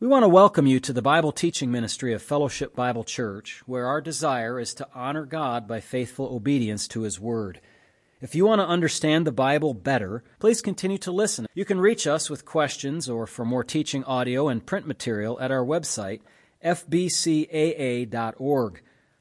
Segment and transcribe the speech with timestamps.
[0.00, 3.86] We want to welcome you to the Bible teaching ministry of Fellowship Bible Church, where
[3.86, 7.60] our desire is to honor God by faithful obedience to His Word.
[8.22, 11.44] If you want to understand the Bible better, please continue to listen.
[11.52, 15.50] You can reach us with questions or for more teaching audio and print material at
[15.50, 16.22] our website,
[16.64, 18.10] fbcaa.org.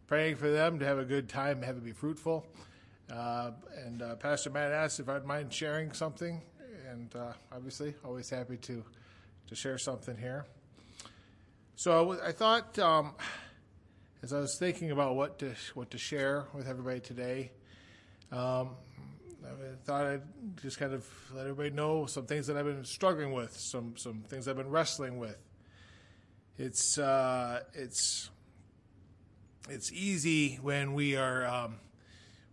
[0.08, 2.48] praying for them to have a good time, have it be fruitful.
[3.12, 3.52] Uh,
[3.86, 6.42] and Pastor Matt asked if I'd mind sharing something,
[6.90, 7.14] and
[7.52, 8.86] obviously, always happy to
[9.48, 10.46] to share something here.
[11.76, 12.80] So I thought.
[12.80, 13.16] Um,
[14.26, 17.52] as I was thinking about what to what to share with everybody today,
[18.32, 18.72] um,
[19.44, 20.24] I thought I'd
[20.64, 24.24] just kind of let everybody know some things that I've been struggling with, some some
[24.28, 25.38] things I've been wrestling with.
[26.58, 28.32] It's uh, it's
[29.70, 31.76] it's easy when we are um,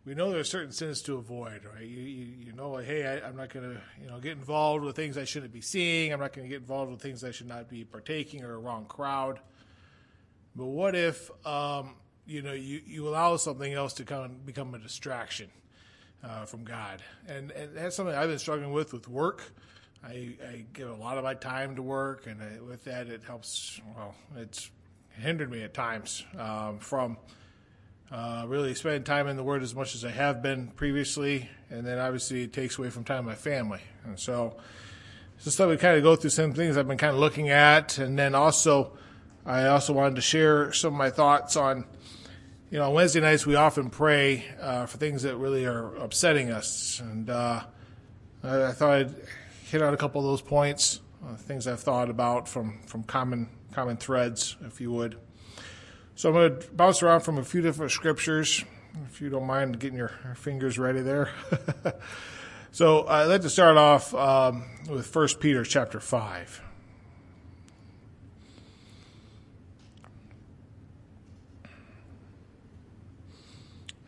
[0.05, 1.87] we know there are certain sins to avoid, right?
[1.87, 4.85] You you, you know, like, hey, I, am not going to you know get involved
[4.85, 6.13] with things I shouldn't be seeing.
[6.13, 8.59] I'm not going to get involved with things I should not be partaking or a
[8.59, 9.41] wrong crowd.
[10.55, 11.95] But what if um,
[12.27, 15.51] you know you, you allow something else to come become a distraction
[16.23, 17.03] uh, from God?
[17.27, 19.43] And and that's something I've been struggling with with work.
[20.05, 23.23] I, I give a lot of my time to work, and I, with that, it
[23.25, 23.81] helps.
[23.97, 24.71] Well, it's
[25.21, 27.17] hindered me at times um, from
[28.11, 31.87] uh, really spending time in the Word as much as I have been previously, and
[31.87, 33.81] then obviously it takes away from time with my family.
[34.05, 34.57] And so,
[35.43, 37.99] just thought we kind of go through some things I've been kind of looking at,
[37.99, 38.99] and then also
[39.45, 41.85] I also wanted to share some of my thoughts on,
[42.71, 46.51] you know, on Wednesday nights we often pray uh, for things that really are upsetting
[46.51, 47.63] us, and uh,
[48.45, 49.15] I, I, thought I'd
[49.65, 53.49] hit on a couple of those points, uh, things I've thought about from from common
[53.73, 55.19] common threads, if you would.
[56.15, 58.65] So I'm going to bounce around from a few different scriptures,
[59.07, 61.31] if you don't mind getting your fingers ready there.
[62.71, 66.63] so I'd like to start off um, with 1 Peter chapter 5.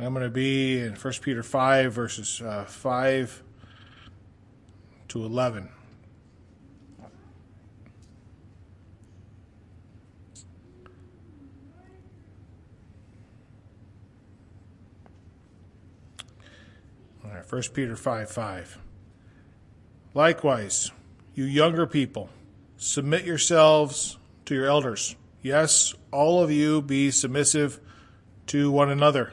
[0.05, 3.43] I'm going to be in 1 Peter 5, verses uh, 5
[5.09, 5.71] to 11.
[17.25, 18.79] All right, 1 Peter 5 5.
[20.13, 20.91] Likewise,
[21.35, 22.29] you younger people,
[22.77, 25.17] submit yourselves to your elders.
[25.41, 27.81] Yes, all of you be submissive
[28.49, 29.33] to one another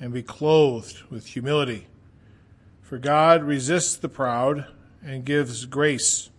[0.00, 1.86] and be clothed with humility.
[2.82, 4.66] For God resists the proud
[5.02, 6.30] and gives grace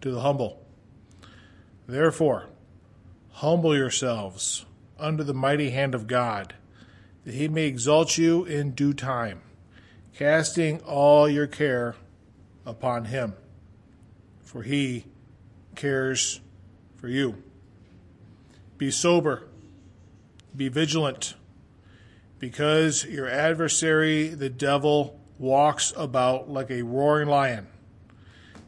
[0.00, 0.64] to the humble.
[1.86, 2.48] Therefore,
[3.32, 4.64] humble yourselves
[4.98, 6.54] under the mighty hand of God,
[7.24, 9.42] that he may exalt you in due time,
[10.14, 11.94] casting all your care
[12.64, 13.34] upon him,
[14.40, 15.06] for he
[15.74, 16.40] cares
[16.96, 17.42] for you.
[18.78, 19.48] Be sober,
[20.56, 21.34] be vigilant
[22.42, 27.68] because your adversary, the devil, walks about like a roaring lion,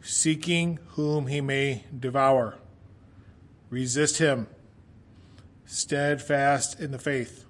[0.01, 2.55] seeking whom he may devour.
[3.71, 4.47] Resist him,
[5.67, 7.47] steadfast in the faith,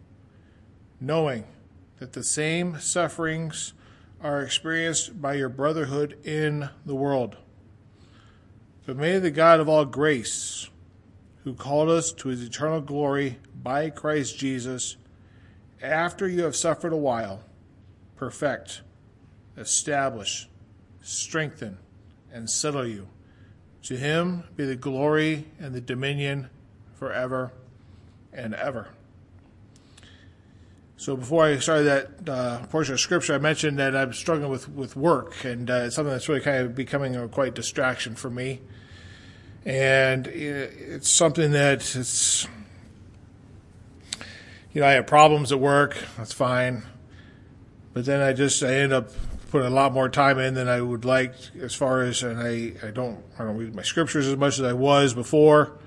[0.99, 1.45] knowing
[1.99, 3.75] that the same sufferings
[4.23, 7.37] are experienced by your brotherhood in the world.
[8.87, 10.71] But may the God of all grace,
[11.43, 14.97] who called us to his eternal glory by Christ Jesus,
[15.84, 17.43] after you have suffered a while,
[18.17, 18.83] perfect,
[19.56, 20.49] establish,
[21.03, 21.78] strengthen,
[22.33, 23.09] and settle you.
[23.84, 26.49] To him be the glory and the dominion
[26.94, 27.53] forever
[28.32, 28.88] and ever.
[30.97, 34.70] So before I started that uh, portion of scripture, I mentioned that I'm struggling with,
[34.70, 38.31] with work, and uh, it's something that's really kind of becoming a quite distraction for
[38.31, 38.62] me.
[39.67, 42.49] And it's something that it's
[44.75, 45.97] you know, I have problems at work.
[46.19, 46.82] That's fine.
[47.94, 49.09] But then I just, I end up
[49.50, 51.32] putting a lot more time in than I would like
[51.62, 54.65] as far as, and I, I don't, I don't read my scriptures as much as
[54.65, 55.79] I was before.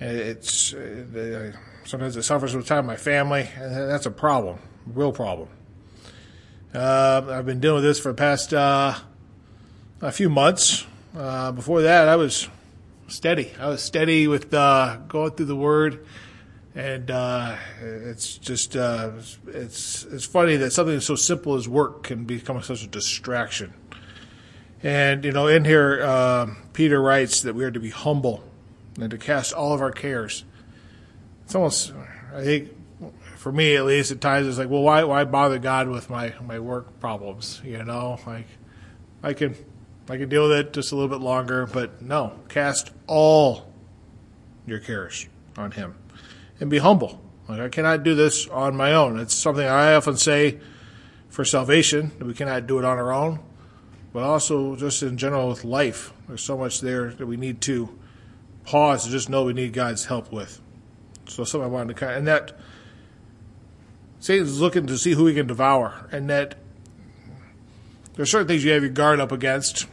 [0.00, 1.52] And it's, uh,
[1.84, 5.48] sometimes it suffers with time my family, and that's a problem, real problem.
[6.72, 8.94] Uh, I've been dealing with this for the past uh,
[10.00, 10.86] a few months.
[11.16, 12.48] Uh, before that, I was
[13.08, 13.52] steady.
[13.60, 16.06] I was steady with uh, going through the Word,
[16.78, 19.10] and uh, it's just uh,
[19.48, 23.74] it's it's funny that something so simple as work can become such a distraction.
[24.84, 28.44] And you know, in here, uh, Peter writes that we are to be humble
[29.00, 30.44] and to cast all of our cares.
[31.44, 31.92] It's almost,
[32.32, 32.70] I think,
[33.34, 36.32] for me at least, at times it's like, well, why why bother God with my
[36.40, 37.60] my work problems?
[37.64, 38.46] You know, like
[39.24, 39.56] I can
[40.08, 43.72] I can deal with it just a little bit longer, but no, cast all
[44.64, 45.26] your cares
[45.56, 45.96] on Him
[46.60, 47.20] and be humble.
[47.48, 49.18] Like I cannot do this on my own.
[49.18, 50.58] It's something I often say
[51.28, 53.40] for salvation we cannot do it on our own,
[54.12, 56.12] but also just in general with life.
[56.26, 57.98] There's so much there that we need to
[58.64, 60.60] pause and just know we need God's help with.
[61.26, 62.58] So something I wanted to kind of, and that
[64.20, 66.56] Satan's looking to see who he can devour, and that
[68.14, 69.86] there's certain things you have your guard up against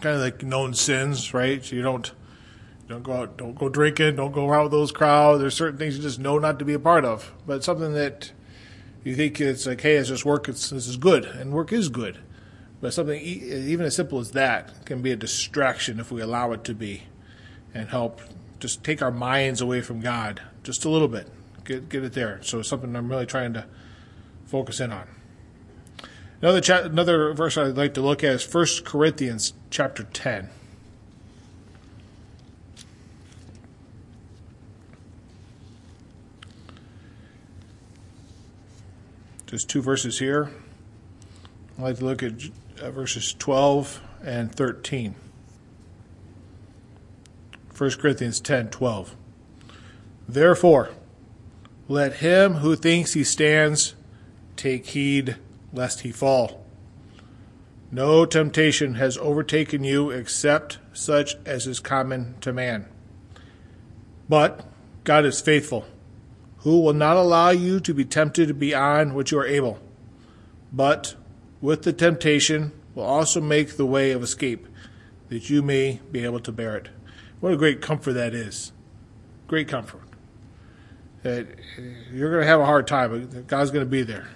[0.00, 1.64] kind of like known sins, right?
[1.64, 2.10] So you don't
[2.88, 5.40] don't go out, don't go drinking, don't go around with those crowds.
[5.40, 7.32] There's certain things you just know not to be a part of.
[7.46, 8.32] But something that
[9.04, 10.48] you think it's like, hey, it's just work.
[10.48, 12.18] It's, this is good, and work is good.
[12.80, 16.64] But something even as simple as that can be a distraction if we allow it
[16.64, 17.04] to be,
[17.74, 18.20] and help
[18.58, 21.28] just take our minds away from God just a little bit.
[21.64, 22.40] Get get it there.
[22.42, 23.66] So it's something I'm really trying to
[24.46, 25.08] focus in on.
[26.40, 30.48] Another cha- another verse I'd like to look at is 1 Corinthians chapter 10.
[39.48, 40.50] Just two verses here.
[41.78, 42.34] I'd like to look at
[42.82, 45.14] uh, verses 12 and 13.
[47.74, 49.16] 1 Corinthians 10 12.
[50.28, 50.90] Therefore,
[51.88, 53.94] let him who thinks he stands
[54.56, 55.36] take heed
[55.72, 56.66] lest he fall.
[57.90, 62.86] No temptation has overtaken you except such as is common to man.
[64.28, 64.68] But
[65.04, 65.86] God is faithful,
[66.68, 69.78] who will not allow you to be tempted beyond what you are able,
[70.70, 71.14] but
[71.62, 74.66] with the temptation will also make the way of escape,
[75.30, 76.90] that you may be able to bear it.
[77.40, 78.72] What a great comfort that is.
[79.46, 80.02] Great comfort.
[81.22, 81.46] That
[82.12, 84.28] you're going to have a hard time, but God's going to be there.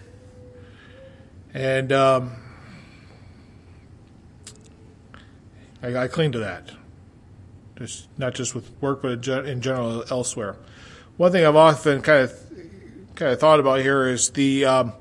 [1.52, 2.32] And um,
[5.82, 6.70] I, I cling to that.
[7.76, 10.56] Just not just with work, but in general elsewhere.
[11.17, 12.38] One thing I've often kind of
[13.14, 14.93] kind of thought about here is the um,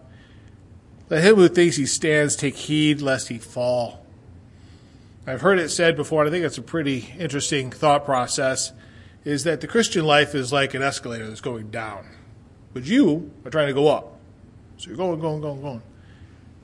[1.10, 4.06] him who thinks he stands take heed lest he fall.
[5.26, 8.74] I've heard it said before, and I think it's a pretty interesting thought process.
[9.24, 12.08] Is that the Christian life is like an escalator that's going down,
[12.74, 14.18] but you are trying to go up.
[14.78, 15.82] So you're going, going, going, going.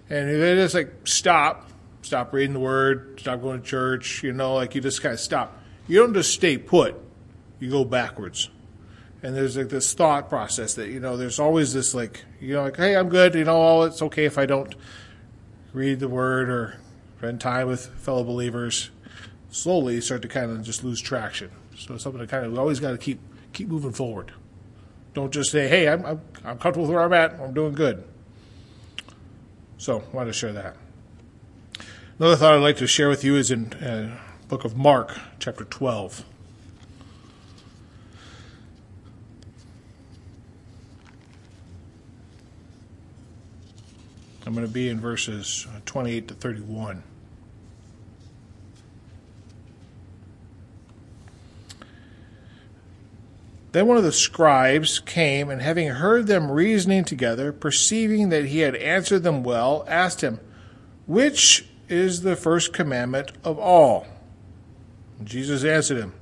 [0.09, 1.69] And they just like stop,
[2.01, 5.19] stop reading the word, stop going to church, you know, like you just kind of
[5.19, 5.55] stop.
[5.87, 6.95] You don't just stay put,
[7.59, 8.49] you go backwards.
[9.23, 12.63] And there's like this thought process that, you know, there's always this like, you know,
[12.63, 14.75] like, hey, I'm good, you know, oh, it's okay if I don't
[15.73, 16.77] read the word or
[17.17, 18.91] spend time with fellow believers.
[19.49, 21.51] Slowly you start to kind of just lose traction.
[21.77, 23.19] So it's something to kind of always got to keep
[23.53, 24.33] keep moving forward.
[25.13, 28.03] Don't just say, hey, I'm, I'm, I'm comfortable with where I'm at, I'm doing good.
[29.79, 30.75] So, I wanted to share that.
[32.19, 34.17] Another thought I'd like to share with you is in uh,
[34.47, 36.23] book of Mark, chapter 12.
[44.47, 47.03] I'm going to be in verses uh, 28 to 31.
[53.73, 58.59] Then one of the scribes came, and having heard them reasoning together, perceiving that he
[58.59, 60.39] had answered them well, asked him,
[61.07, 64.07] Which is the first commandment of all?
[65.19, 66.13] And Jesus answered him,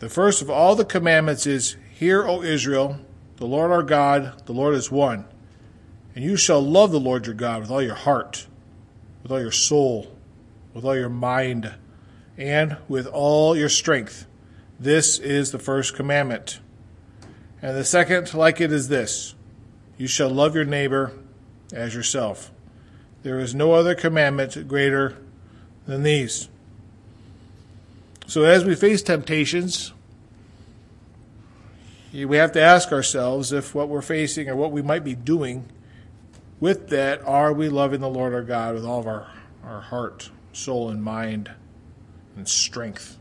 [0.00, 2.98] The first of all the commandments is, Hear, O Israel,
[3.36, 5.26] the Lord our God, the Lord is one.
[6.14, 8.46] And you shall love the Lord your God with all your heart,
[9.22, 10.14] with all your soul,
[10.74, 11.74] with all your mind,
[12.36, 14.26] and with all your strength.
[14.78, 16.60] This is the first commandment.
[17.62, 19.34] And the second, like it, is this
[19.96, 21.12] You shall love your neighbor
[21.72, 22.50] as yourself.
[23.22, 25.16] There is no other commandment greater
[25.86, 26.48] than these.
[28.26, 29.92] So, as we face temptations,
[32.12, 35.68] we have to ask ourselves if what we're facing or what we might be doing
[36.62, 39.26] with that, are we loving the Lord our God with all of our,
[39.64, 41.50] our heart, soul, and mind
[42.36, 43.18] and strength?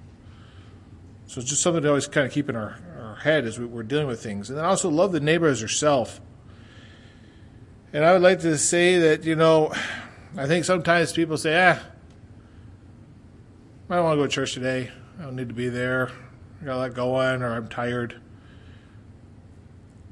[1.25, 3.65] So it's just something to always kind of keep in our, our head as we,
[3.65, 4.51] are dealing with things.
[4.51, 6.21] And then also love the neighbor as yourself.
[7.91, 9.73] And I would like to say that, you know,
[10.37, 11.79] I think sometimes people say, ah,
[13.89, 14.91] I don't want to go to church today.
[15.19, 16.11] I don't need to be there.
[16.61, 18.21] I gotta let go in, or I'm tired.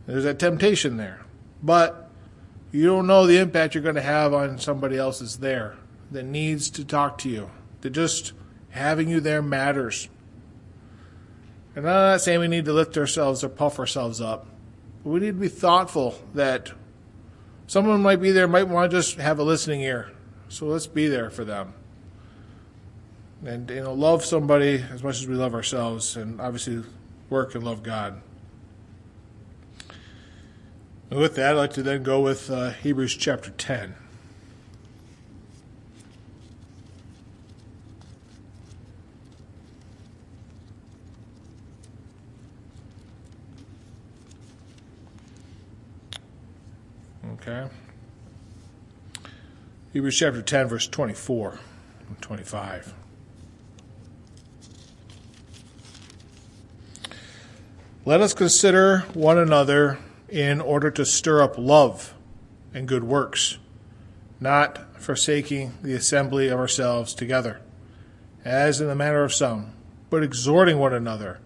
[0.08, 1.22] There's that temptation there.
[1.62, 2.09] But
[2.72, 5.76] you don't know the impact you're going to have on somebody else that's there,
[6.12, 7.50] that needs to talk to you,
[7.82, 8.34] that just
[8.70, 10.10] having you there matters.
[11.76, 14.48] And I'm not saying we need to lift ourselves or puff ourselves up,
[15.04, 16.72] but we need to be thoughtful that
[17.68, 20.12] someone might be there, might want to just have a listening ear.
[20.50, 21.74] So let's be there for them.
[23.46, 26.84] And you know, love somebody as much as we love ourselves, and obviously
[27.30, 28.22] work and love God.
[31.10, 33.96] And with that, I'd like to then go with uh, Hebrews chapter 10.
[47.34, 47.68] Okay.
[49.94, 51.60] Hebrews chapter 10, verse 24
[52.08, 52.94] and 25.
[58.06, 59.98] Let us consider one another
[60.32, 62.14] in order to stir up love
[62.74, 63.58] and good works,
[64.40, 67.62] not forsaking the assembly of ourselves together,
[68.46, 69.74] as in the manner of some,
[70.10, 71.40] but exhorting one another,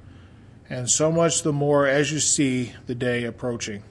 [0.70, 3.84] and so much the more as you see the day approaching.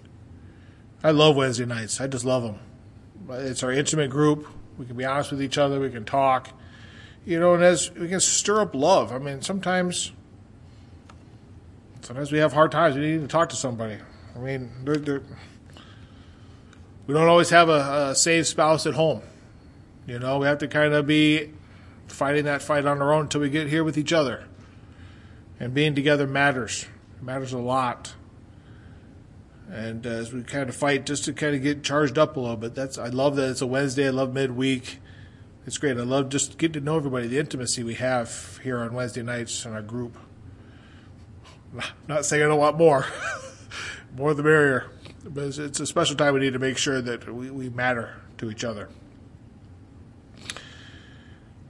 [1.05, 2.01] I love Wednesday nights.
[2.01, 2.59] I just love them.
[3.31, 4.47] It's our intimate group.
[4.79, 5.81] We can be honest with each other.
[5.81, 6.51] We can talk.
[7.25, 9.13] You know, and as we can stir up love.
[9.13, 10.13] I mean, sometimes,
[12.03, 12.97] sometimes we have hard times.
[12.97, 13.99] We need to talk to somebody.
[14.35, 15.23] I mean, they're, they're,
[17.07, 19.23] we don't always have a, a saved spouse at home.
[20.07, 21.53] You know, we have to kind of be
[22.09, 24.45] fighting that fight on our own until we get here with each other.
[25.61, 26.87] And being together matters.
[27.17, 28.15] It matters a lot.
[29.71, 32.41] And uh, as we kind of fight just to kind of get charged up a
[32.41, 34.07] little bit, that's I love that it's a Wednesday.
[34.07, 34.99] I love midweek.
[35.67, 35.97] It's great.
[35.97, 39.65] I love just getting to know everybody, the intimacy we have here on Wednesday nights
[39.65, 40.19] in our group.
[42.09, 43.07] Not saying I don't want more.
[44.17, 44.91] more the merrier.
[45.25, 48.17] But it's, it's, a special time we need to make sure that we, we matter
[48.39, 48.89] to each other.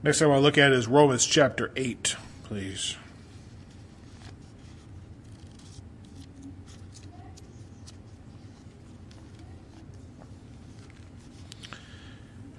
[0.01, 2.97] Next thing I want to look at is Romans chapter 8, please.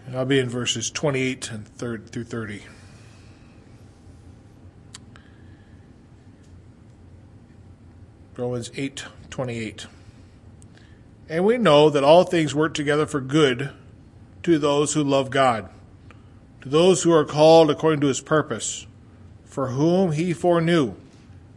[0.06, 2.62] And I'll be in verses 28 and third through 30.
[8.36, 9.88] Romans 8 28.
[11.28, 13.70] And we know that all things work together for good
[14.44, 15.68] to those who love God,
[16.60, 18.86] to those who are called according to his purpose,
[19.44, 20.94] for whom he foreknew,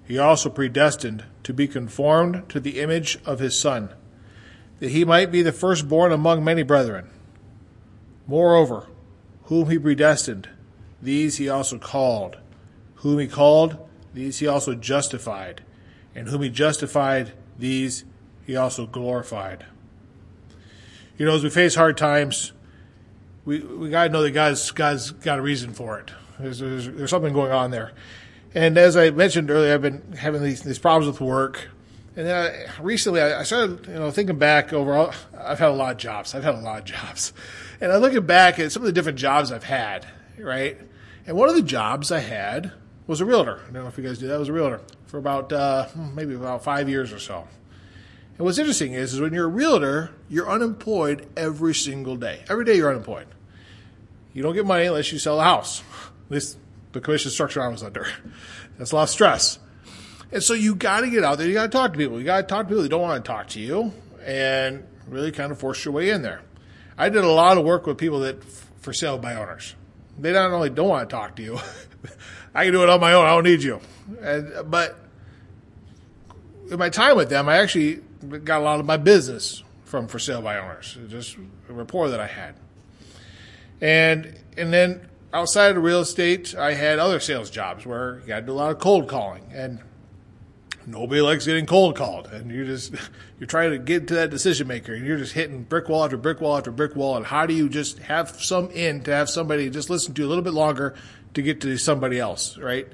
[0.07, 3.89] he also predestined to be conformed to the image of his Son,
[4.79, 7.07] that he might be the firstborn among many brethren.
[8.25, 8.87] Moreover,
[9.43, 10.49] whom he predestined,
[10.99, 12.37] these he also called.
[12.95, 13.77] Whom he called,
[14.15, 15.61] these he also justified.
[16.15, 18.05] And whom he justified, these
[18.45, 19.65] he also glorified.
[21.17, 22.53] You know, as we face hard times,
[23.45, 26.11] we we got to know that God's God's got a reason for it.
[26.39, 27.91] There's, there's, there's something going on there.
[28.53, 31.69] And as I mentioned earlier, I've been having these, these problems with work.
[32.15, 35.11] And then I, recently, I, started, you know, thinking back over.
[35.37, 36.33] I've had a lot of jobs.
[36.33, 37.33] I've had a lot of jobs,
[37.79, 40.07] and I'm looking back at some of the different jobs I've had.
[40.39, 40.79] Right,
[41.27, 42.71] and one of the jobs I had
[43.07, 43.61] was a realtor.
[43.67, 44.35] I don't know if you guys do that.
[44.35, 47.47] I was a realtor for about uh, maybe about five years or so.
[48.37, 52.43] And what's interesting is, is when you're a realtor, you're unemployed every single day.
[52.49, 53.27] Every day you're unemployed.
[54.33, 55.81] You don't get money unless you sell a house.
[56.27, 56.57] At least
[56.91, 58.05] the commission structure I was under.
[58.77, 59.57] That's a lot of stress.
[60.31, 61.47] And so you got to get out there.
[61.47, 62.19] You got to talk to people.
[62.19, 65.31] You got to talk to people that don't want to talk to you and really
[65.31, 66.41] kind of force your way in there.
[66.97, 69.75] I did a lot of work with people that for sale by owners.
[70.19, 71.59] They not only don't want to talk to you,
[72.57, 73.23] I can do it on my own.
[73.23, 73.79] I don't need you.
[74.19, 74.97] And, but
[76.71, 78.01] in my time with them, I actually
[78.43, 80.97] got a lot of my business from for sale by owners.
[81.07, 81.37] Just
[81.69, 82.55] a rapport that I had.
[83.79, 88.39] And and then outside of real estate, I had other sales jobs where you got
[88.39, 89.77] to do a lot of cold calling, and
[90.87, 92.25] nobody likes getting cold called.
[92.25, 92.91] And you just
[93.39, 96.17] you're trying to get to that decision maker, and you're just hitting brick wall after
[96.17, 97.17] brick wall after brick wall.
[97.17, 100.27] And how do you just have some in to have somebody just listen to you
[100.27, 100.95] a little bit longer
[101.33, 102.87] to get to somebody else, right?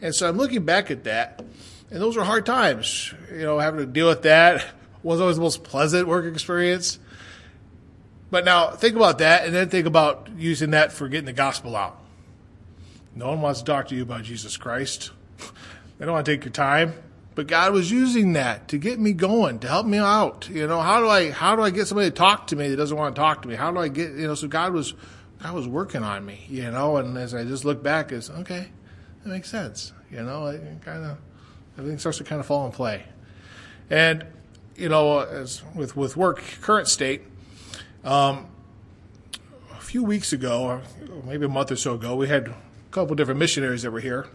[0.00, 1.42] And so I'm looking back at that
[1.90, 4.64] and those were hard times, you know, having to deal with that.
[5.02, 6.98] Wasn't always the most pleasant work experience.
[8.30, 11.76] But now think about that and then think about using that for getting the gospel
[11.76, 12.00] out.
[13.14, 15.12] No one wants to talk to you about Jesus Christ.
[15.98, 16.94] they don't want to take your time.
[17.36, 20.48] But God was using that to get me going, to help me out.
[20.48, 22.76] You know, how do I how do I get somebody to talk to me that
[22.76, 23.54] doesn't want to talk to me?
[23.54, 24.94] How do I get you know, so God was
[25.42, 28.68] God was working on me, you know, and as I just look back as okay,
[29.22, 29.92] that makes sense.
[30.10, 31.18] You know, it kind of
[31.78, 33.04] everything starts to kind of fall in play.
[33.90, 34.24] And
[34.76, 37.22] you know, as with with work current state,
[38.04, 38.46] um,
[39.72, 40.82] a few weeks ago, or
[41.24, 42.56] maybe a month or so ago, we had a
[42.90, 44.26] couple different missionaries that were here.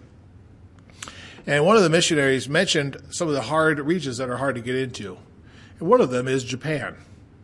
[1.47, 4.61] And one of the missionaries mentioned some of the hard regions that are hard to
[4.61, 5.17] get into.
[5.79, 6.97] And one of them is Japan.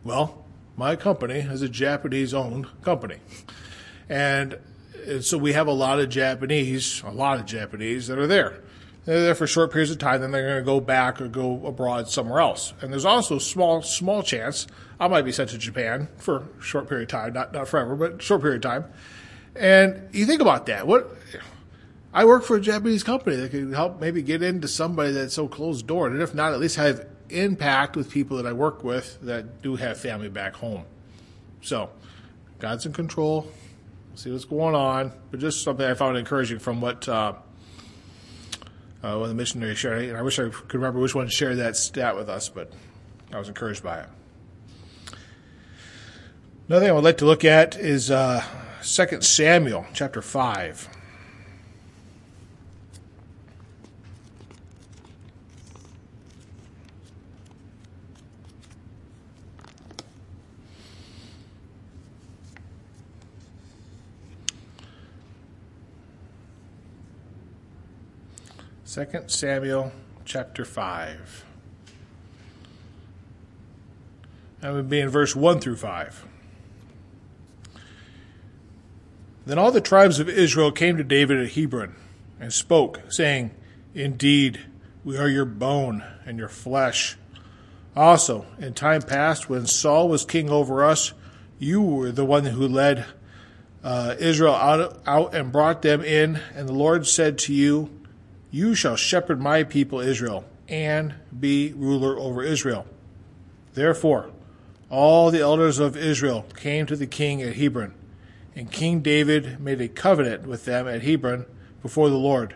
[0.04, 0.44] Well,
[0.78, 3.16] my company is a Japanese owned company.
[4.08, 4.58] And
[5.20, 8.62] so we have a lot of Japanese, a lot of Japanese that are there.
[9.04, 11.66] They're there for short periods of time, then they're going to go back or go
[11.66, 12.74] abroad somewhere else.
[12.80, 14.66] And there's also a small, small chance
[15.00, 17.96] I might be sent to Japan for a short period of time, not not forever,
[17.96, 18.84] but short period of time.
[19.56, 20.86] And you think about that.
[20.86, 21.10] What
[22.12, 25.48] I work for a Japanese company that could help maybe get into somebody that's so
[25.48, 29.20] closed door, and if not, at least have impact with people that I work with
[29.22, 30.84] that do have family back home.
[31.62, 31.90] So,
[32.58, 33.50] God's in control.
[34.14, 37.34] see what's going on, but just something I found encouraging from what uh,
[39.02, 40.04] uh, one of the missionaries shared.
[40.04, 42.72] And I wish I could remember which one shared that stat with us, but
[43.32, 44.08] I was encouraged by it.
[46.68, 48.42] Another thing I would like to look at is uh,
[48.82, 50.97] 2 Samuel chapter 5.
[68.88, 69.92] Second Samuel
[70.24, 71.44] chapter 5.
[74.60, 76.24] That would be in verse 1 through 5.
[79.44, 81.96] Then all the tribes of Israel came to David at Hebron
[82.40, 83.50] and spoke, saying,
[83.94, 84.60] Indeed,
[85.04, 87.18] we are your bone and your flesh.
[87.94, 91.12] Also, in time past, when Saul was king over us,
[91.58, 93.04] you were the one who led
[93.84, 97.90] uh, Israel out, out and brought them in, and the Lord said to you,
[98.50, 102.86] you shall shepherd my people Israel, and be ruler over Israel.
[103.74, 104.30] Therefore,
[104.90, 107.94] all the elders of Israel came to the king at Hebron,
[108.56, 111.46] and King David made a covenant with them at Hebron
[111.82, 112.54] before the Lord,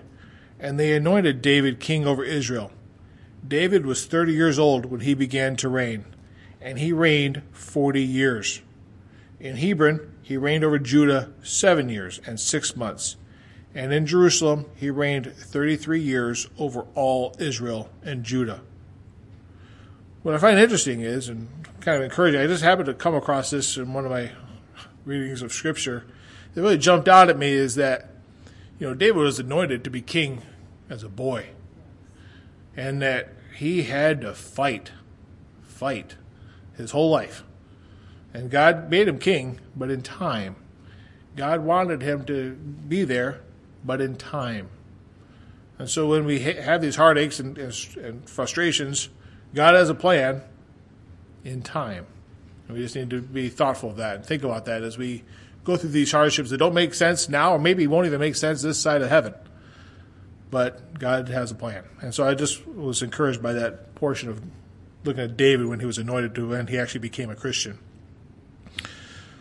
[0.59, 2.71] and they anointed David king over Israel.
[3.47, 6.05] David was thirty years old when he began to reign,
[6.61, 8.63] and he reigned forty years.
[9.41, 13.17] In Hebron, he reigned over Judah seven years and six months
[13.75, 18.61] and in Jerusalem he reigned 33 years over all Israel and Judah.
[20.23, 21.49] What I find interesting is, and
[21.81, 24.31] kind of encouraging, I just happened to come across this in one of my
[25.05, 26.05] readings of Scripture.
[26.55, 28.11] That really jumped out at me is that,
[28.79, 30.43] you know, David was anointed to be king
[30.89, 31.47] as a boy,
[32.77, 34.93] and that he had to fight,
[35.63, 36.17] fight
[36.77, 37.43] his whole life.
[38.33, 40.57] And God made him king, but in time.
[41.37, 43.41] God wanted him to be there
[43.85, 44.69] but in time.
[45.79, 49.09] And so when we ha- have these heartaches and, and, and, frustrations,
[49.55, 50.43] God has a plan
[51.45, 52.07] in time.
[52.69, 55.25] And we just need to be thoughtful of that and think about that as we
[55.65, 58.63] go through these hardships that don't make sense now, or maybe won't even make sense
[58.63, 59.35] this side of heaven.
[60.51, 61.85] But God has a plan.
[62.01, 64.43] And so I just was encouraged by that portion of
[65.05, 67.79] looking at David when he was anointed to when he actually became a Christian.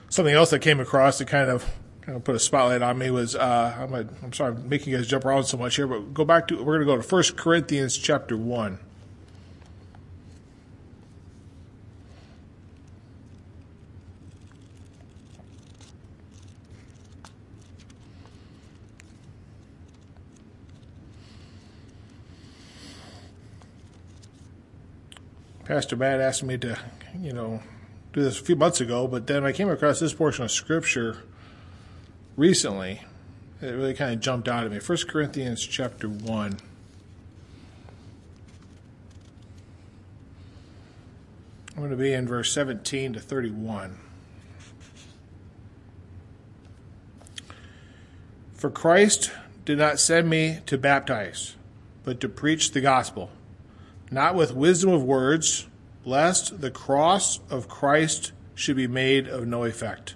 [0.10, 1.65] Something else that came across that kind of
[2.02, 4.92] kind of put a spotlight on me was uh, I'm, a, I'm sorry I'm making
[4.92, 6.98] you guys jump around so much here, but go back to we're going to go
[6.98, 8.80] to First Corinthians chapter one.
[25.64, 26.78] Pastor Matt asked me to,
[27.18, 27.62] you know,
[28.12, 31.24] do this a few months ago, but then I came across this portion of Scripture
[32.36, 33.02] recently,
[33.62, 34.80] it really kind of jumped out at me.
[34.80, 36.58] 1 Corinthians chapter 1.
[41.70, 43.98] I'm going to be in verse 17 to 31.
[48.54, 49.32] For Christ
[49.65, 51.56] did not send me to baptize,
[52.04, 53.32] but to preach the gospel,
[54.12, 55.67] not with wisdom of words,
[56.06, 60.15] lest the cross of Christ should be made of no effect.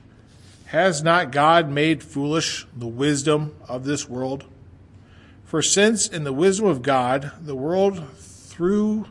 [0.71, 4.45] Has not God made foolish the wisdom of this world?
[5.43, 9.05] For since in the wisdom of God, the world through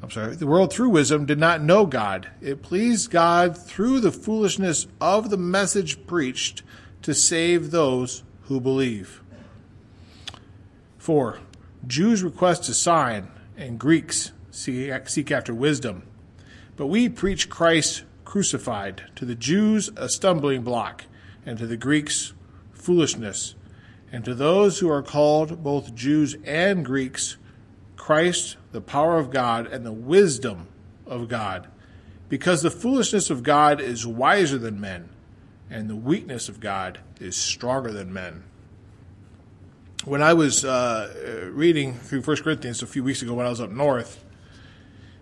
[0.00, 2.28] I'm sorry, the world through wisdom did not know God.
[2.40, 6.62] It pleased God through the foolishness of the message preached
[7.02, 9.20] to save those who believe.
[10.98, 11.40] 4.
[11.88, 16.04] Jews request a sign, and Greeks seek after wisdom.
[16.76, 21.06] But we preach Christ crucified, to the Jews a stumbling block,
[21.44, 22.32] and to the Greeks
[22.72, 23.56] foolishness,
[24.12, 27.38] and to those who are called both Jews and Greeks,
[27.96, 30.68] Christ, the power of God, and the wisdom
[31.06, 31.66] of God.
[32.28, 35.08] Because the foolishness of God is wiser than men,
[35.68, 38.44] and the weakness of God is stronger than men
[40.04, 43.60] when I was uh, reading through First Corinthians a few weeks ago when I was
[43.60, 44.24] up north,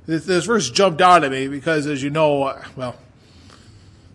[0.08, 2.96] this, this verse jumped out at me because, as you know, well,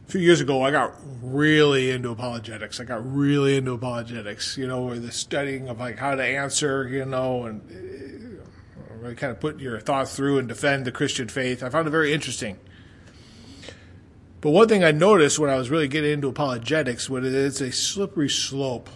[0.07, 2.79] a few years ago I got really into apologetics.
[2.79, 7.05] I got really into apologetics, you know, the studying of like how to answer, you
[7.05, 11.61] know, and uh, really kind of put your thoughts through and defend the Christian faith.
[11.61, 12.57] I found it very interesting.
[14.41, 17.71] But one thing I noticed when I was really getting into apologetics was it's a
[17.71, 18.89] slippery slope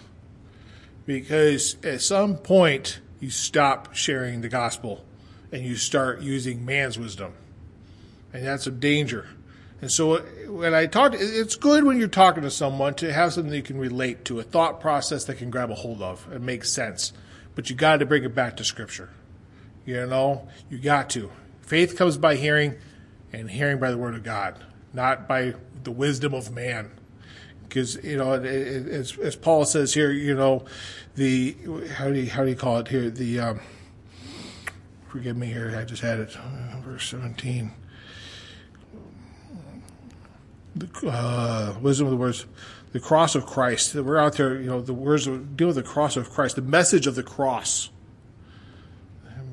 [1.05, 5.05] because at some point you stop sharing the gospel
[5.51, 7.33] and you start using man's wisdom.
[8.33, 9.27] And that's a danger.
[9.81, 13.53] And so when I talk, it's good when you're talking to someone to have something
[13.53, 16.65] you can relate to, a thought process that can grab a hold of and make
[16.65, 17.13] sense.
[17.55, 19.10] But you got to bring it back to Scripture.
[19.86, 21.31] You know, you got to.
[21.62, 22.75] Faith comes by hearing,
[23.31, 24.57] and hearing by the Word of God,
[24.93, 26.91] not by the wisdom of man
[27.67, 30.65] because you know, as, as Paul says here, you know,
[31.15, 31.55] the
[31.95, 33.10] how do you, how do you call it here?
[33.10, 33.60] The um,
[35.09, 36.31] forgive me here, I just had it,
[36.83, 37.71] verse seventeen.
[40.75, 42.45] The uh, wisdom of the words,
[42.91, 43.95] the cross of Christ.
[43.95, 47.07] We're out there, you know, the words deal with the cross of Christ, the message
[47.07, 47.89] of the cross,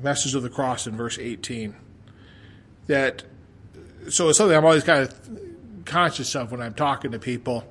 [0.03, 1.75] message of the cross in verse eighteen.
[2.87, 3.23] That
[4.09, 7.63] so it's something I'm always kind of conscious of when I'm talking to people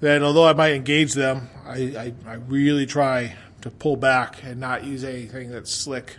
[0.00, 4.58] that although I might engage them, I, I, I really try to pull back and
[4.60, 6.16] not use anything that's slick.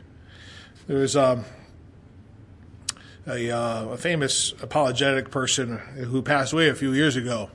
[0.91, 1.45] There's um,
[3.25, 7.49] a, uh, a famous apologetic person who passed away a few years ago.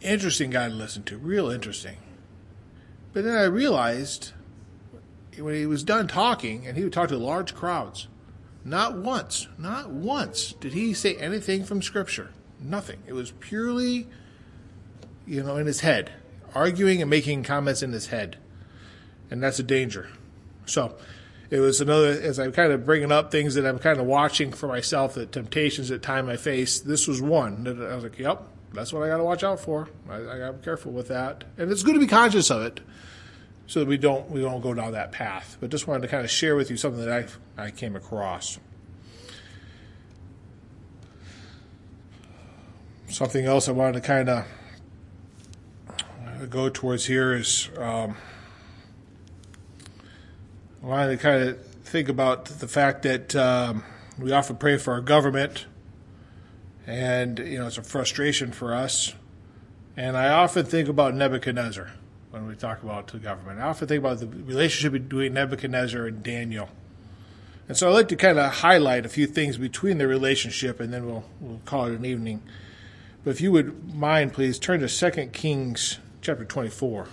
[0.00, 1.98] Interesting guy to listen to, real interesting.
[3.12, 4.32] But then I realized
[5.38, 8.08] when he was done talking, and he would talk to large crowds,
[8.64, 12.30] not once, not once did he say anything from Scripture.
[12.58, 13.02] Nothing.
[13.06, 14.08] It was purely
[15.26, 16.12] you know, in his head,
[16.54, 18.38] arguing and making comments in his head.
[19.30, 20.08] And that's a danger.
[20.64, 20.96] So
[21.54, 24.50] it was another, as I'm kind of bringing up things that I'm kind of watching
[24.50, 28.18] for myself, the temptations that time I face, this was one that I was like,
[28.18, 29.88] yep, that's what I got to watch out for.
[30.10, 31.44] I, I got to be careful with that.
[31.56, 32.80] And it's good to be conscious of it
[33.68, 35.56] so that we don't, we don't go down that path.
[35.60, 38.58] But just wanted to kind of share with you something that I, I came across.
[43.06, 44.44] Something else I wanted to kind of
[46.50, 48.16] go towards here is um,
[50.84, 53.82] I wanted to kind of think about the fact that um,
[54.18, 55.64] we often pray for our government,
[56.86, 59.14] and you know it's a frustration for us.
[59.96, 61.90] And I often think about Nebuchadnezzar
[62.32, 63.60] when we talk about the government.
[63.60, 66.68] I often think about the relationship between Nebuchadnezzar and Daniel.
[67.66, 70.92] And so I'd like to kind of highlight a few things between the relationship, and
[70.92, 72.42] then we'll, we'll call it an evening.
[73.24, 77.08] But if you would mind, please turn to 2 Kings chapter 24.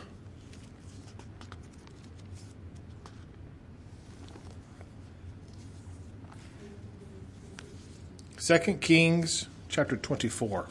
[8.52, 10.68] Second Kings chapter 24.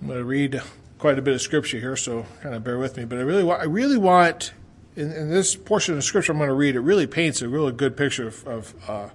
[0.00, 0.62] I'm going to read
[0.96, 3.04] quite a bit of scripture here, so kind of bear with me.
[3.04, 4.54] But I really, I really want
[4.96, 7.72] in, in, this portion of scripture I'm going to read, it really paints a really
[7.72, 9.08] good picture of, of uh,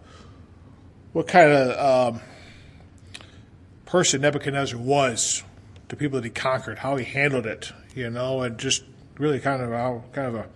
[1.11, 2.21] what kind of um,
[3.87, 5.41] person Nebuchadnezzar was
[5.91, 8.81] to people that he conquered, how he handled it, you know, and just
[9.17, 10.47] really kind of how kind of a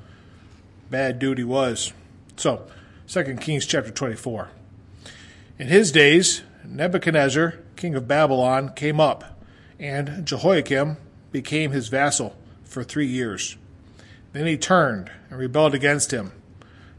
[0.90, 1.92] bad dude he was.
[2.38, 2.66] So,
[3.06, 4.48] Second Kings chapter 24.
[5.60, 9.38] In his days, Nebuchadnezzar, king of Babylon, came up,
[9.78, 10.96] and Jehoiakim
[11.34, 13.58] became his vassal for three years.
[14.32, 16.32] Then he turned and rebelled against him.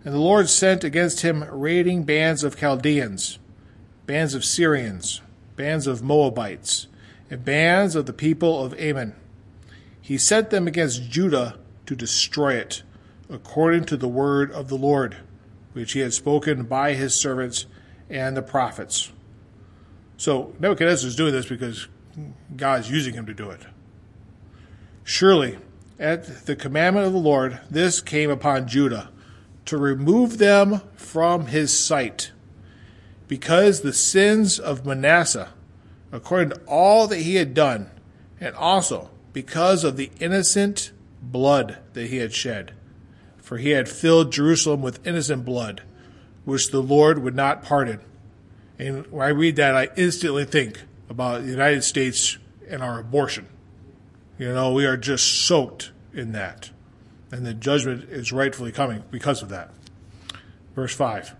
[0.05, 3.39] And the Lord sent against him raiding bands of Chaldeans,
[4.05, 5.23] bands of Syrians,
[5.57, 6.87] bands of Moabites,
[7.31, 9.15] and bands of the people of Ammon.
[10.01, 12.83] He sent them against Judah to destroy it,
[13.29, 15.17] according to the word of the Lord,
[15.73, 17.67] which he had spoken by his servants
[18.09, 19.13] and the prophets.
[20.17, 21.89] So Nebuchadnezzar is doing this because
[22.57, 23.63] God is using him to do it.
[25.05, 25.59] Surely,
[25.99, 29.11] at the commandment of the Lord, this came upon Judah
[29.67, 32.31] to remove them from his sight,
[33.29, 35.53] because the sins of Manasseh,
[36.17, 37.91] according to all that he had done,
[38.41, 42.73] and also because of the innocent blood that he had shed.
[43.37, 45.83] For he had filled Jerusalem with innocent blood,
[46.45, 48.01] which the Lord would not pardon.
[48.79, 53.47] And when I read that, I instantly think about the United States and our abortion.
[54.39, 56.71] You know, we are just soaked in that.
[57.31, 59.71] And the judgment is rightfully coming because of that.
[60.75, 61.35] Verse 5.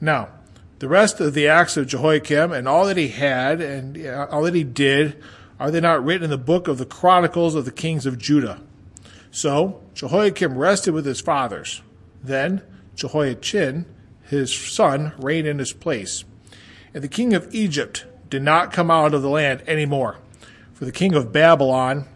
[0.00, 0.30] Now,
[0.78, 4.54] the rest of the acts of Jehoiakim and all that he had and all that
[4.54, 5.22] he did,
[5.58, 8.60] are they not written in the book of the Chronicles of the kings of Judah?
[9.30, 11.82] So Jehoiakim rested with his fathers.
[12.22, 12.62] Then
[12.96, 13.86] Jehoiachin,
[14.22, 16.24] his son, reigned in his place.
[16.92, 20.18] And the king of Egypt did not come out of the land any more,
[20.72, 22.06] for the king of Babylon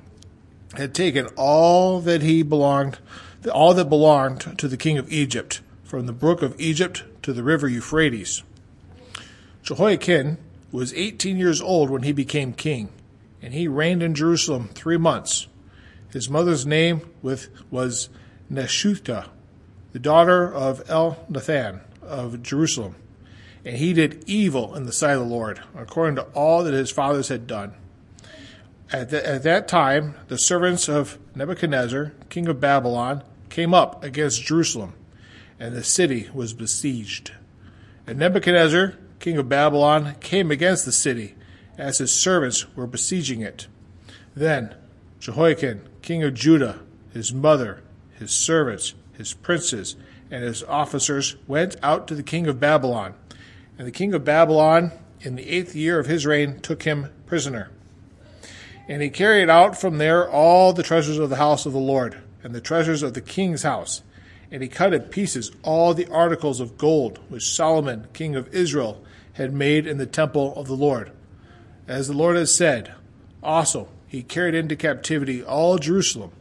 [0.75, 2.99] had taken all that he belonged,
[3.53, 7.43] all that belonged to the king of Egypt, from the brook of Egypt to the
[7.43, 8.43] river Euphrates.
[9.69, 10.39] Jehoiakim
[10.73, 12.89] was 18 years old when he became king,
[13.43, 15.47] and he reigned in Jerusalem three months.
[16.11, 18.09] His mother's name was
[18.51, 19.29] Nehushta,
[19.93, 22.95] the daughter of Elnathan of Jerusalem.
[23.63, 26.91] And he did evil in the sight of the Lord, according to all that his
[26.91, 27.75] fathers had done.
[28.91, 34.45] At, the, at that time, the servants of Nebuchadnezzar, king of Babylon, came up against
[34.45, 34.95] Jerusalem,
[35.61, 37.33] and the city was besieged.
[38.07, 41.35] And Nebuchadnezzar, king of Babylon, came against the city,
[41.77, 43.67] as his servants were besieging it.
[44.35, 44.75] Then
[45.21, 46.81] Jehoiakim, king of Judah,
[47.13, 47.83] his mother,
[48.19, 49.97] his servants, his princes,
[50.31, 53.15] and his officers went out to the king of Babylon.
[53.77, 57.71] And the king of Babylon, in the eighth year of his reign, took him prisoner.
[58.89, 62.19] And he carried out from there all the treasures of the house of the Lord,
[62.43, 64.03] and the treasures of the king's house.
[64.51, 69.03] And he cut in pieces all the articles of gold which Solomon, king of Israel,
[69.39, 71.13] had made in the temple of the Lord.
[71.87, 72.93] As the Lord has said,
[73.43, 76.33] also he carried into captivity all Jerusalem,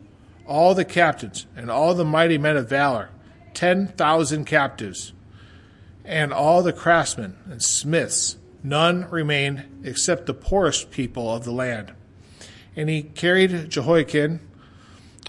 [0.48, 3.10] all the captains, and all the mighty men of valor,
[3.54, 5.14] ten thousand captives,
[6.04, 8.38] and all the craftsmen and smiths.
[8.64, 11.94] None remained except the poorest people of the land.
[12.76, 14.42] And he carried Jehoiakim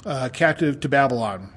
[0.07, 1.53] uh, captive to Babylon.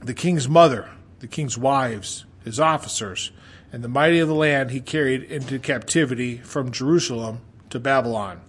[0.00, 3.30] The king's mother, the king's wives, his officers,
[3.72, 8.40] and the mighty of the land he carried into captivity from Jerusalem to Babylon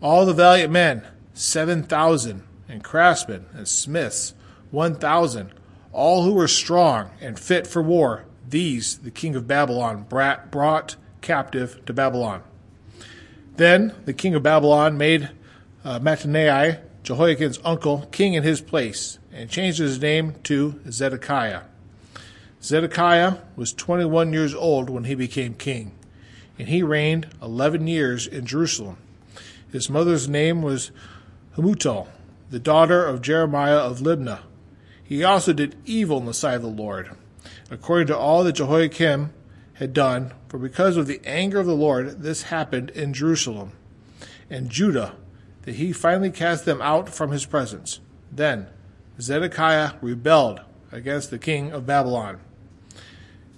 [0.00, 4.34] all the valiant men, 7,000, and craftsmen and smiths,
[4.70, 5.52] 1,000,
[5.92, 11.84] all who were strong and fit for war, these the king of Babylon brought captive
[11.86, 12.42] to Babylon.
[13.56, 15.30] Then the king of Babylon made
[15.84, 21.62] uh, Mattaniah, Jehoiakim's uncle, king in his place, and changed his name to Zedekiah.
[22.60, 25.92] Zedekiah was 21 years old when he became king,
[26.58, 28.98] and he reigned 11 years in Jerusalem.
[29.70, 30.90] His mother's name was
[31.56, 32.08] Hamutal,
[32.50, 34.40] the daughter of Jeremiah of Libnah.
[35.04, 37.10] He also did evil in the sight of the Lord,
[37.70, 39.32] according to all that Jehoiakim
[39.74, 43.72] had done, for because of the anger of the Lord, this happened in Jerusalem
[44.50, 45.14] and Judah,
[45.62, 48.00] that he finally cast them out from his presence.
[48.32, 48.66] Then
[49.20, 52.40] Zedekiah rebelled against the king of Babylon.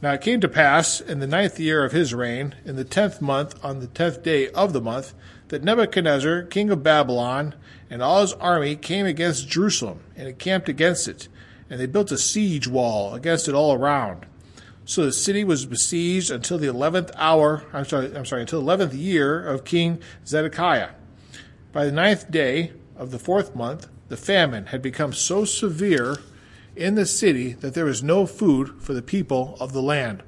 [0.03, 3.21] Now it came to pass in the ninth year of his reign, in the tenth
[3.21, 5.13] month, on the tenth day of the month,
[5.49, 7.55] that Nebuchadnezzar, king of Babylon,
[7.91, 11.29] and all his army came against Jerusalem and encamped against it,
[11.69, 14.25] and they built a siege wall against it all around.
[14.87, 17.65] So the city was besieged until the eleventh hour.
[17.73, 18.17] I'm sorry.
[18.17, 18.41] I'm sorry.
[18.41, 20.91] Until the eleventh year of King Zedekiah.
[21.73, 26.17] By the ninth day of the fourth month, the famine had become so severe
[26.81, 30.23] in the city that there was no food for the people of the land.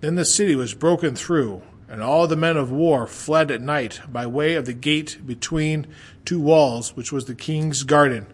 [0.00, 4.00] Then the city was broken through, and all the men of war fled at night
[4.06, 5.86] by way of the gate between
[6.26, 8.26] two walls, which was the king's garden,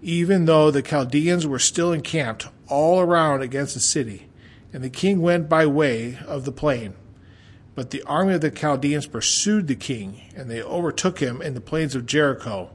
[0.00, 4.28] even though the Chaldeans were still encamped all around against the city.
[4.72, 6.94] And the king went by way of the plain.
[7.74, 11.60] But the army of the Chaldeans pursued the king, and they overtook him in the
[11.60, 12.70] plains of Jericho.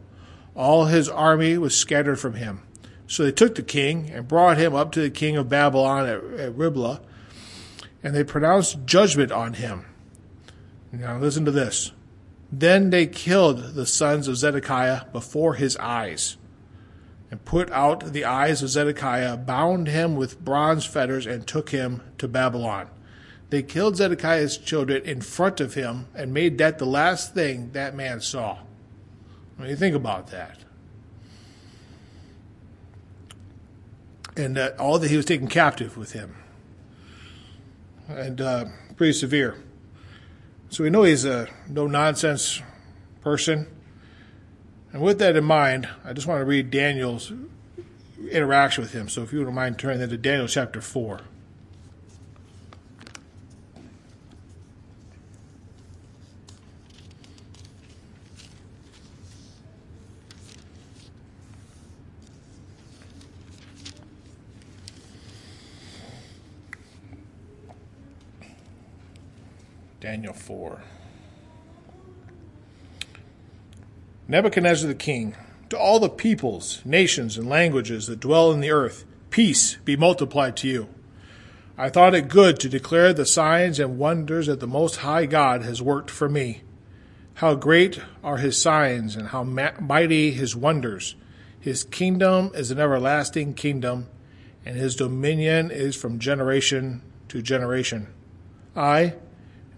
[0.54, 2.64] All his army was scattered from him.
[3.10, 6.24] So they took the king and brought him up to the king of Babylon at,
[6.40, 7.02] at Riblah,
[8.04, 9.88] and they pronounced judgment on him.
[10.92, 11.92] Now listen to this.
[12.52, 16.38] Then they killed the sons of Zedekiah before his eyes,
[17.32, 22.04] and put out the eyes of Zedekiah, bound him with bronze fetters, and took him
[22.20, 22.92] to Babylon.
[23.50, 27.96] They killed Zedekiah's children in front of him and made that the last thing that
[27.96, 28.60] man saw.
[29.58, 30.60] When you think about that.
[34.40, 36.38] And uh, all that he was taken captive with him.
[38.08, 39.62] And uh, pretty severe.
[40.70, 42.62] So we know he's a no nonsense
[43.22, 43.68] person.
[44.94, 47.34] And with that in mind, I just want to read Daniel's
[48.32, 49.10] interaction with him.
[49.10, 51.20] So if you wouldn't mind turning to Daniel chapter 4.
[70.10, 70.82] Daniel 4.
[74.28, 75.36] Nebuchadnezzar the king,
[75.70, 80.56] to all the peoples, nations, and languages that dwell in the earth, peace be multiplied
[80.58, 80.90] to you.
[81.78, 85.64] I thought it good to declare the signs and wonders that the Most High God
[85.64, 86.62] has worked for me.
[87.36, 91.16] How great are his signs and how mighty his wonders.
[91.60, 94.08] His kingdom is an everlasting kingdom,
[94.66, 98.08] and his dominion is from generation to generation.
[98.76, 99.16] I,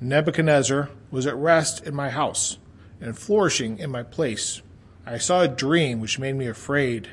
[0.03, 2.57] Nebuchadnezzar was at rest in my house
[2.99, 4.63] and flourishing in my place.
[5.05, 7.09] I saw a dream which made me afraid,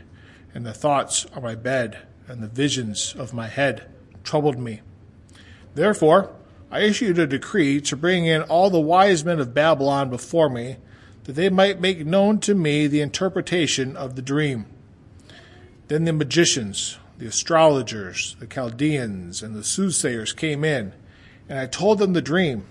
[0.55, 3.91] and the thoughts of my bed and the visions of my head
[4.25, 4.81] troubled me.
[5.75, 6.35] Therefore,
[6.71, 10.77] I issued a decree to bring in all the wise men of Babylon before me,
[11.25, 14.65] that they might make known to me the interpretation of the dream.
[15.89, 20.95] Then the magicians, the astrologers, the Chaldeans, and the soothsayers came in,
[21.51, 22.65] and I told them the dream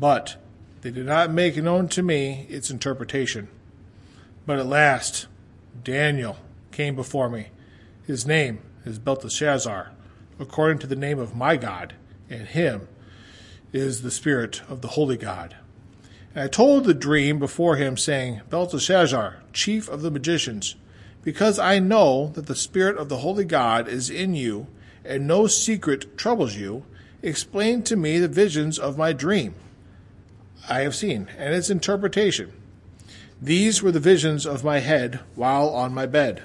[0.00, 0.36] but
[0.80, 3.48] they did not make known to me its interpretation.
[4.46, 5.26] But at last,
[5.84, 6.38] Daniel
[6.72, 7.48] came before me.
[8.06, 9.92] His name is Belteshazzar,
[10.38, 11.94] according to the name of my God,
[12.30, 12.88] and him
[13.74, 15.54] is the Spirit of the Holy God.
[16.34, 20.76] And I told the dream before him, saying, Belteshazzar, chief of the magicians,
[21.22, 24.66] because I know that the Spirit of the Holy God is in you,
[25.04, 26.86] and no secret troubles you,
[27.22, 29.54] explain to me the visions of my dream.
[30.68, 32.52] I have seen, and its interpretation.
[33.40, 36.42] These were the visions of my head while on my bed.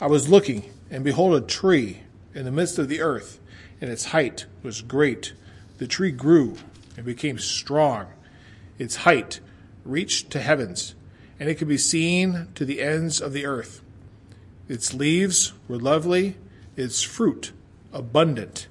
[0.00, 2.00] I was looking, and behold, a tree
[2.34, 3.38] in the midst of the earth,
[3.80, 5.32] and its height was great.
[5.78, 6.56] The tree grew
[6.96, 8.06] and became strong.
[8.78, 9.40] Its height
[9.84, 10.94] reached to heavens,
[11.38, 13.82] and it could be seen to the ends of the earth.
[14.68, 16.36] Its leaves were lovely,
[16.76, 17.52] its fruit
[17.92, 18.66] abundant,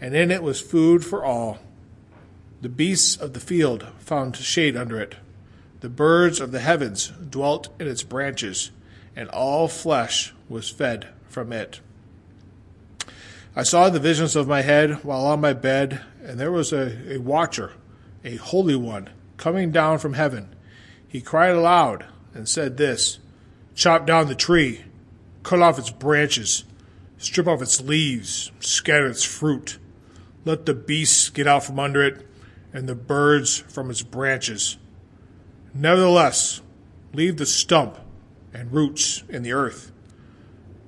[0.00, 1.58] and in it was food for all.
[2.64, 5.16] The beasts of the field found shade under it.
[5.80, 8.70] The birds of the heavens dwelt in its branches,
[9.14, 11.80] and all flesh was fed from it.
[13.54, 17.16] I saw the visions of my head while on my bed, and there was a,
[17.16, 17.72] a watcher,
[18.24, 20.56] a holy one, coming down from heaven.
[21.06, 23.18] He cried aloud and said this
[23.74, 24.86] Chop down the tree,
[25.42, 26.64] cut off its branches,
[27.18, 29.76] strip off its leaves, scatter its fruit.
[30.46, 32.23] Let the beasts get out from under it
[32.74, 34.76] and the birds from its branches.
[35.72, 36.60] Nevertheless,
[37.14, 37.98] leave the stump
[38.52, 39.92] and roots in the earth,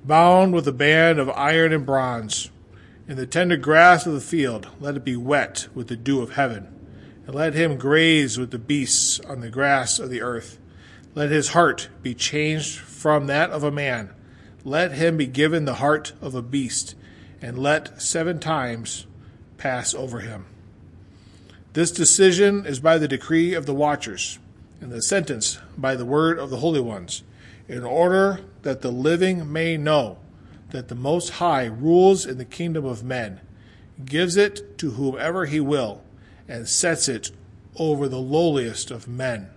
[0.03, 2.51] bound with a band of iron and bronze.
[3.07, 6.33] In the tender grass of the field, let it be wet with the dew of
[6.33, 6.67] heaven,
[7.25, 10.59] and let him graze with the beasts on the grass of the earth.
[11.15, 14.13] Let his heart be changed from that of a man.
[14.65, 16.95] Let him be given the heart of a beast,
[17.41, 19.07] and let seven times
[19.57, 20.45] pass over him.
[21.77, 24.39] This decision is by the decree of the watchers,
[24.81, 27.21] and the sentence by the word of the holy ones,
[27.67, 30.17] in order that the living may know
[30.71, 33.41] that the Most High rules in the kingdom of men,
[34.03, 36.01] gives it to whomever he will,
[36.47, 37.29] and sets it
[37.75, 39.51] over the lowliest of men.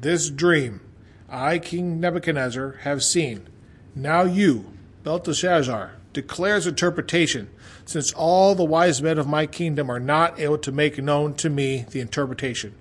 [0.00, 0.82] This dream
[1.28, 3.48] I, King Nebuchadnezzar, have seen.
[3.96, 7.50] Now you, Belteshazzar, declares interpretation
[7.84, 11.50] since all the wise men of my kingdom are not able to make known to
[11.50, 12.74] me the interpretation.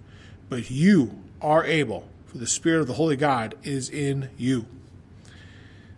[0.48, 4.66] But you are able, for the Spirit of the Holy God is in you.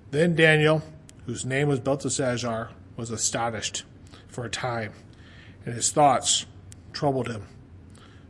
[0.10, 0.82] Then Daniel,
[1.26, 3.84] whose name was Belteshazzar, was astonished
[4.28, 4.94] for a time,
[5.66, 6.46] and his thoughts
[6.94, 7.46] troubled him.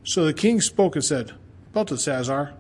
[0.04, 1.32] So the king spoke and said,
[1.74, 2.54] Belteshazzar,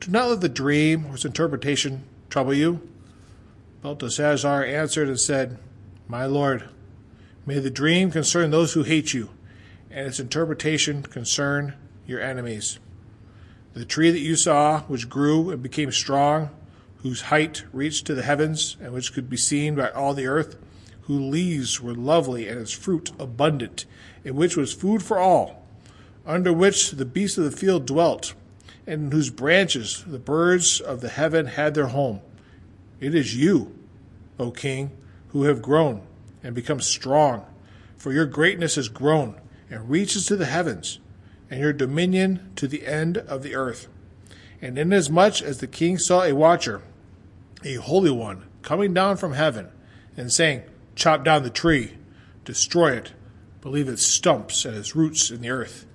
[0.00, 2.80] do not let the dream or its interpretation trouble you.
[3.82, 5.58] Belteshazzar answered and said,
[6.08, 6.68] My lord,
[7.48, 9.30] May the dream concern those who hate you,
[9.90, 11.72] and its interpretation concern
[12.06, 12.78] your enemies.
[13.72, 16.50] The tree that you saw, which grew and became strong,
[16.98, 20.58] whose height reached to the heavens, and which could be seen by all the earth,
[21.04, 23.86] whose leaves were lovely and its fruit abundant,
[24.24, 25.66] in which was food for all,
[26.26, 28.34] under which the beasts of the field dwelt,
[28.86, 32.20] and in whose branches the birds of the heaven had their home.
[33.00, 33.74] It is you,
[34.38, 34.90] O King,
[35.28, 36.02] who have grown
[36.42, 37.44] and become strong,
[37.96, 40.98] for your greatness has grown and reaches to the heavens,
[41.50, 43.88] and your dominion to the end of the earth.
[44.60, 46.82] And inasmuch as the king saw a watcher,
[47.64, 49.68] a holy one, coming down from heaven,
[50.16, 50.62] and saying,
[50.94, 51.94] Chop down the tree,
[52.44, 53.12] destroy it,
[53.70, 55.86] leave its stumps and its roots in the earth,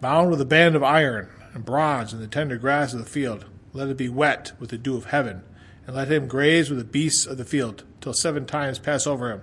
[0.00, 3.44] bound with a band of iron and bronze in the tender grass of the field,
[3.72, 5.42] let it be wet with the dew of heaven,
[5.86, 9.30] and let him graze with the beasts of the field, till seven times pass over
[9.30, 9.42] him.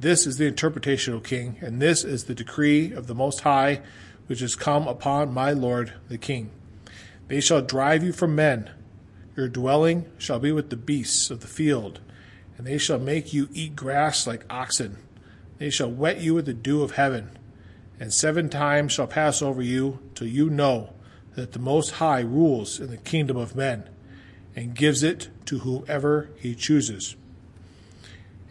[0.00, 3.82] This is the interpretation, O king, and this is the decree of the Most High,
[4.26, 6.50] which has come upon my lord the king.
[7.28, 8.70] They shall drive you from men.
[9.36, 12.00] Your dwelling shall be with the beasts of the field,
[12.56, 14.96] and they shall make you eat grass like oxen.
[15.58, 17.38] They shall wet you with the dew of heaven,
[18.00, 20.94] and seven times shall pass over you till you know
[21.34, 23.90] that the Most High rules in the kingdom of men,
[24.56, 27.16] and gives it to whomever he chooses.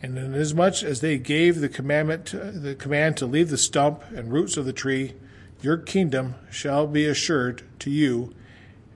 [0.03, 4.57] And inasmuch as they gave the commandment, the command to leave the stump and roots
[4.57, 5.13] of the tree,
[5.61, 8.35] your kingdom shall be assured to you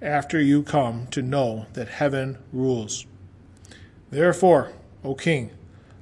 [0.02, 3.06] after you come to know that heaven rules.
[4.10, 5.52] Therefore, O king,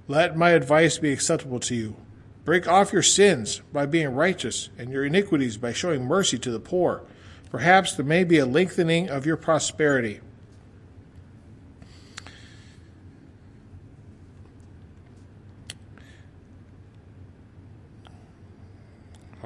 [0.07, 1.95] let my advice be acceptable to you.
[2.43, 6.59] Break off your sins by being righteous, and your iniquities by showing mercy to the
[6.59, 7.03] poor.
[7.51, 10.19] Perhaps there may be a lengthening of your prosperity.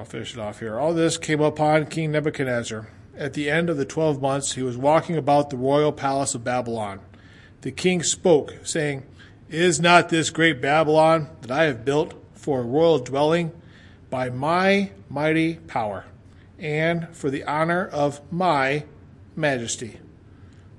[0.09, 0.79] Finish it off here.
[0.79, 2.87] All this came upon King Nebuchadnezzar.
[3.15, 6.43] At the end of the twelve months, he was walking about the royal palace of
[6.43, 6.99] Babylon.
[7.61, 9.03] The king spoke, saying,
[9.49, 13.51] Is not this great Babylon that I have built for a royal dwelling
[14.09, 16.05] by my mighty power,
[16.57, 18.85] and for the honor of my
[19.35, 19.99] majesty?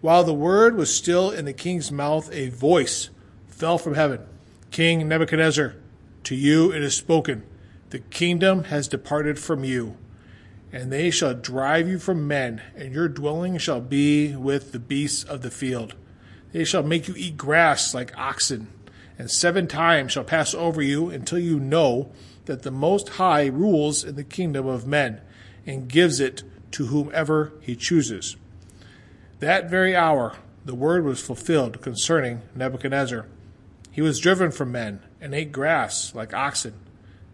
[0.00, 3.10] While the word was still in the king's mouth, a voice
[3.46, 4.26] fell from heaven
[4.72, 5.76] King Nebuchadnezzar,
[6.24, 7.44] to you it is spoken.
[7.90, 9.96] The kingdom has departed from you,
[10.72, 15.24] and they shall drive you from men, and your dwelling shall be with the beasts
[15.24, 15.96] of the field.
[16.52, 18.68] They shall make you eat grass like oxen,
[19.18, 22.12] and seven times shall pass over you until you know
[22.44, 25.20] that the Most High rules in the kingdom of men,
[25.66, 28.36] and gives it to whomever he chooses.
[29.40, 33.26] That very hour the word was fulfilled concerning Nebuchadnezzar.
[33.90, 36.74] He was driven from men, and ate grass like oxen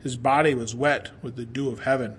[0.07, 2.17] his body was wet with the dew of heaven,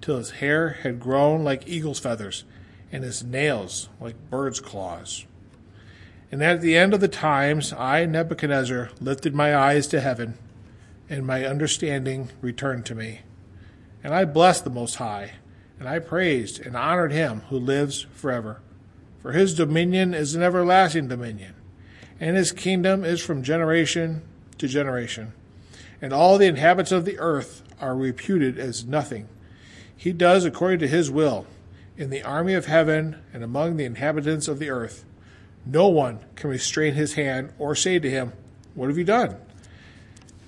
[0.00, 2.42] till his hair had grown like eagle's feathers,
[2.90, 5.26] and his nails like bird's claws.
[6.32, 10.38] And at the end of the times, I, Nebuchadnezzar, lifted my eyes to heaven,
[11.08, 13.20] and my understanding returned to me.
[14.02, 15.34] And I blessed the Most High,
[15.78, 18.60] and I praised and honored him who lives forever.
[19.22, 21.54] For his dominion is an everlasting dominion,
[22.18, 24.22] and his kingdom is from generation
[24.58, 25.32] to generation
[26.00, 29.28] and all the inhabitants of the earth are reputed as nothing.
[29.96, 31.46] He does according to his will
[31.96, 35.04] in the army of heaven and among the inhabitants of the earth.
[35.66, 38.32] No one can restrain his hand or say to him,
[38.74, 39.36] What have you done?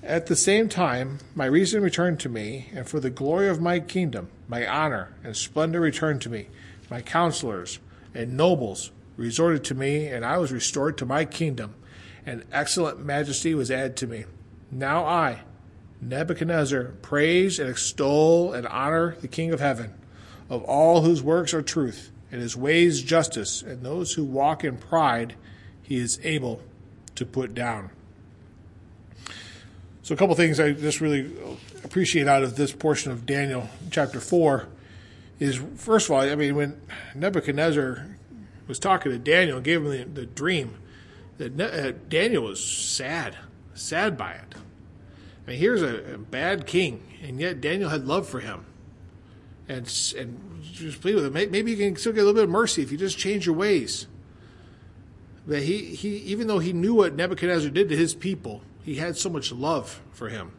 [0.01, 3.79] At the same time, my reason returned to me, and for the glory of my
[3.79, 6.47] kingdom, my honor and splendor returned to me.
[6.89, 7.79] My counselors
[8.13, 11.75] and nobles resorted to me, and I was restored to my kingdom,
[12.25, 14.25] and excellent majesty was added to me.
[14.73, 15.41] Now I,
[16.01, 19.93] Nebuchadnezzar, praise and extol and honor the King of heaven,
[20.49, 24.77] of all whose works are truth, and his ways justice, and those who walk in
[24.77, 25.35] pride
[25.83, 26.61] he is able
[27.15, 27.91] to put down.
[30.01, 31.31] So, a couple things I just really
[31.83, 34.67] appreciate out of this portion of Daniel chapter 4
[35.39, 36.81] is first of all, I mean, when
[37.15, 38.07] Nebuchadnezzar
[38.67, 40.75] was talking to Daniel, gave him the, the dream,
[41.37, 43.37] that uh, Daniel was sad,
[43.73, 44.55] sad by it.
[45.45, 48.65] I mean, here's a, a, bad king, and yet Daniel had love for him,
[49.67, 49.85] and
[50.17, 51.33] and just plead with him.
[51.33, 53.55] Maybe you can still get a little bit of mercy if you just change your
[53.55, 54.07] ways.
[55.45, 59.17] But he, he even though he knew what Nebuchadnezzar did to his people, he had
[59.17, 60.53] so much love for him.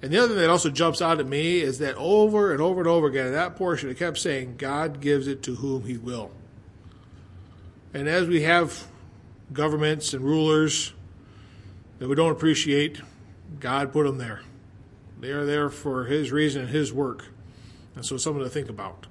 [0.00, 2.80] And the other thing that also jumps out at me is that over and over
[2.80, 5.96] and over again in that portion, it kept saying, God gives it to whom he
[5.96, 6.32] will.
[7.94, 8.88] And as we have
[9.52, 10.92] governments and rulers
[12.02, 13.00] that we don't appreciate,
[13.60, 14.40] God put them there.
[15.20, 17.26] They are there for His reason and His work.
[17.94, 19.06] And so something to think about.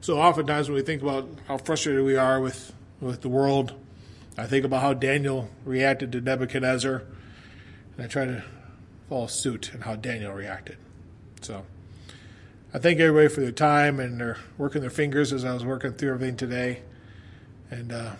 [0.00, 3.74] So oftentimes when we think about how frustrated we are with, with the world,
[4.38, 7.02] I think about how Daniel reacted to Nebuchadnezzar.
[7.96, 8.44] And I try to
[9.08, 10.76] follow suit in how Daniel reacted.
[11.40, 11.64] So
[12.72, 15.94] I thank everybody for their time and their working their fingers as I was working
[15.94, 16.82] through everything today.
[17.72, 18.12] And uh,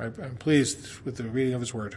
[0.00, 1.96] I, I'm pleased with the reading of His Word.